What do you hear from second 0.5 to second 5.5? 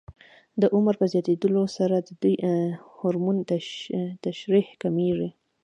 د عمر په زیاتېدلو سره د دې هورمون ترشح کمېږي.